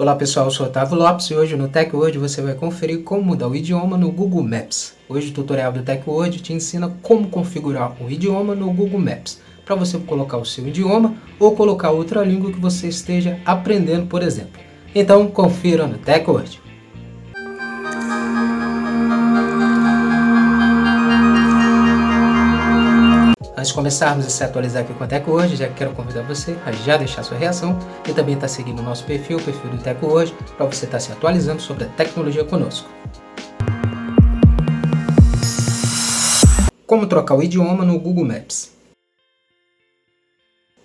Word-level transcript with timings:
Olá 0.00 0.14
pessoal, 0.14 0.46
eu 0.46 0.52
sou 0.52 0.66
Otávio 0.66 0.96
Lopes 0.96 1.26
e 1.26 1.34
hoje 1.34 1.56
no 1.56 1.66
TechWord 1.66 2.18
você 2.18 2.40
vai 2.40 2.54
conferir 2.54 3.02
como 3.02 3.20
mudar 3.20 3.48
o 3.48 3.56
idioma 3.56 3.98
no 3.98 4.12
Google 4.12 4.44
Maps. 4.44 4.94
Hoje 5.08 5.30
o 5.30 5.34
tutorial 5.34 5.72
do 5.72 5.82
TechWord 5.82 6.38
te 6.40 6.52
ensina 6.52 6.96
como 7.02 7.28
configurar 7.28 7.96
o 8.00 8.08
idioma 8.08 8.54
no 8.54 8.72
Google 8.72 9.00
Maps, 9.00 9.40
para 9.64 9.74
você 9.74 9.98
colocar 9.98 10.36
o 10.36 10.44
seu 10.44 10.68
idioma 10.68 11.16
ou 11.36 11.56
colocar 11.56 11.90
outra 11.90 12.22
língua 12.22 12.52
que 12.52 12.60
você 12.60 12.86
esteja 12.86 13.40
aprendendo, 13.44 14.06
por 14.06 14.22
exemplo. 14.22 14.60
Então 14.94 15.26
confira 15.26 15.84
no 15.84 15.98
TechWord. 15.98 16.67
Antes 23.58 23.70
de 23.70 23.74
começarmos 23.74 24.24
a 24.24 24.30
se 24.30 24.44
atualizar 24.44 24.84
aqui 24.84 24.94
com 24.94 25.02
a 25.02 25.06
Teco 25.08 25.32
Hoje, 25.32 25.56
já 25.56 25.68
quero 25.68 25.92
convidar 25.92 26.22
você 26.22 26.56
a 26.64 26.70
já 26.70 26.96
deixar 26.96 27.24
sua 27.24 27.36
reação 27.36 27.76
e 28.08 28.14
também 28.14 28.36
estar 28.36 28.46
tá 28.46 28.48
seguindo 28.48 28.78
o 28.78 28.82
nosso 28.84 29.04
perfil, 29.04 29.38
o 29.38 29.42
perfil 29.42 29.68
do 29.72 29.78
Teco 29.78 30.06
Hoje, 30.06 30.32
para 30.56 30.64
você 30.64 30.84
estar 30.84 30.98
tá 30.98 31.00
se 31.00 31.10
atualizando 31.10 31.60
sobre 31.60 31.82
a 31.82 31.88
tecnologia 31.88 32.44
conosco. 32.44 32.88
Como 36.86 37.08
trocar 37.08 37.34
o 37.34 37.42
idioma 37.42 37.84
no 37.84 37.98
Google 37.98 38.26
Maps? 38.26 38.70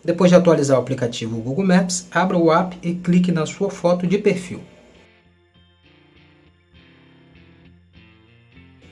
Depois 0.03 0.31
de 0.31 0.35
atualizar 0.35 0.75
o 0.75 0.81
aplicativo 0.81 1.39
Google 1.41 1.67
Maps, 1.67 2.07
abra 2.09 2.39
o 2.39 2.51
app 2.51 2.75
e 2.81 2.95
clique 2.95 3.31
na 3.31 3.45
sua 3.45 3.69
foto 3.69 4.07
de 4.07 4.17
perfil. 4.17 4.63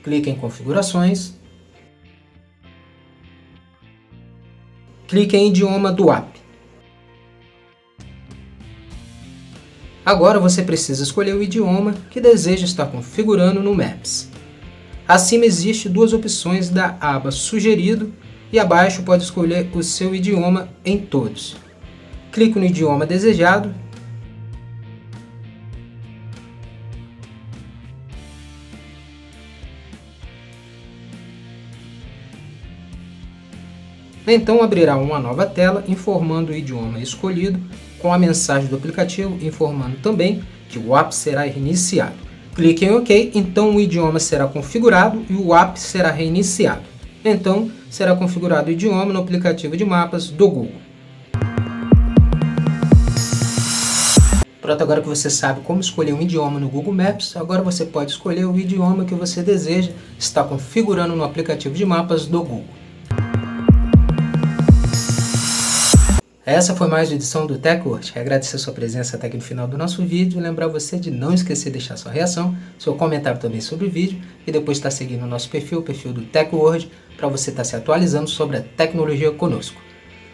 Clique 0.04 0.30
em 0.30 0.36
Configurações 0.36 1.41
clique 5.12 5.36
em 5.36 5.48
idioma 5.48 5.92
do 5.92 6.10
app. 6.10 6.40
Agora 10.06 10.40
você 10.40 10.62
precisa 10.62 11.02
escolher 11.02 11.34
o 11.34 11.42
idioma 11.42 11.94
que 12.10 12.18
deseja 12.18 12.64
estar 12.64 12.86
configurando 12.86 13.62
no 13.62 13.74
Maps. 13.74 14.30
Acima 15.06 15.44
existe 15.44 15.86
duas 15.86 16.14
opções 16.14 16.70
da 16.70 16.96
aba 16.98 17.30
Sugerido 17.30 18.10
e 18.50 18.58
abaixo 18.58 19.02
pode 19.02 19.24
escolher 19.24 19.68
o 19.74 19.82
seu 19.82 20.14
idioma 20.14 20.70
em 20.82 20.96
todos. 20.96 21.56
Clique 22.32 22.58
no 22.58 22.64
idioma 22.64 23.04
desejado 23.04 23.74
Então 34.26 34.62
abrirá 34.62 34.96
uma 34.96 35.18
nova 35.18 35.44
tela 35.46 35.82
informando 35.88 36.52
o 36.52 36.54
idioma 36.54 37.00
escolhido 37.00 37.60
com 37.98 38.12
a 38.12 38.18
mensagem 38.18 38.68
do 38.68 38.76
aplicativo 38.76 39.36
informando 39.44 39.96
também 39.96 40.42
que 40.68 40.78
o 40.78 40.96
app 40.96 41.14
será 41.14 41.42
reiniciado. 41.42 42.14
Clique 42.54 42.84
em 42.84 42.92
OK, 42.92 43.32
então 43.34 43.74
o 43.74 43.80
idioma 43.80 44.20
será 44.20 44.46
configurado 44.46 45.24
e 45.28 45.34
o 45.34 45.54
app 45.54 45.78
será 45.78 46.10
reiniciado. 46.10 46.82
Então 47.24 47.70
será 47.90 48.14
configurado 48.14 48.68
o 48.68 48.72
idioma 48.72 49.12
no 49.12 49.18
aplicativo 49.18 49.76
de 49.76 49.84
mapas 49.84 50.28
do 50.28 50.48
Google. 50.48 50.82
Pronto, 54.60 54.80
agora 54.80 55.00
que 55.00 55.08
você 55.08 55.28
sabe 55.28 55.60
como 55.62 55.80
escolher 55.80 56.12
um 56.12 56.22
idioma 56.22 56.60
no 56.60 56.68
Google 56.68 56.94
Maps, 56.94 57.36
agora 57.36 57.60
você 57.62 57.84
pode 57.84 58.12
escolher 58.12 58.44
o 58.44 58.56
idioma 58.56 59.04
que 59.04 59.14
você 59.14 59.42
deseja 59.42 59.90
estar 60.16 60.44
configurando 60.44 61.16
no 61.16 61.24
aplicativo 61.24 61.74
de 61.74 61.84
mapas 61.84 62.26
do 62.26 62.38
Google. 62.38 62.81
Essa 66.52 66.76
foi 66.76 66.86
mais 66.86 67.08
uma 67.08 67.14
edição 67.14 67.46
do 67.46 67.56
TechWord. 67.56 68.12
Agradecer 68.14 68.56
a 68.56 68.58
sua 68.58 68.74
presença 68.74 69.16
até 69.16 69.26
aqui 69.26 69.38
no 69.38 69.42
final 69.42 69.66
do 69.66 69.78
nosso 69.78 70.04
vídeo 70.04 70.38
lembrar 70.38 70.68
você 70.68 70.98
de 70.98 71.10
não 71.10 71.32
esquecer 71.32 71.70
de 71.70 71.78
deixar 71.78 71.96
sua 71.96 72.12
reação, 72.12 72.54
seu 72.78 72.94
comentário 72.94 73.40
também 73.40 73.62
sobre 73.62 73.86
o 73.86 73.90
vídeo 73.90 74.20
e 74.46 74.52
depois 74.52 74.76
estar 74.76 74.90
seguindo 74.90 75.22
o 75.22 75.26
nosso 75.26 75.48
perfil, 75.48 75.78
o 75.78 75.82
perfil 75.82 76.12
do 76.12 76.20
TechWord, 76.20 76.90
para 77.16 77.26
você 77.26 77.48
estar 77.48 77.64
se 77.64 77.74
atualizando 77.74 78.28
sobre 78.28 78.58
a 78.58 78.60
tecnologia 78.60 79.30
conosco. 79.30 79.80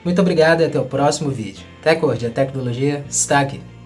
Muito 0.05 0.21
obrigado 0.21 0.61
e 0.61 0.65
até 0.65 0.81
o 0.81 0.87
próximo 0.87 1.31
vídeo. 1.31 1.65
TechWord, 1.85 2.27
a 2.27 2.31
tecnologia 2.31 3.05
está 3.09 3.39
aqui. 3.39 3.78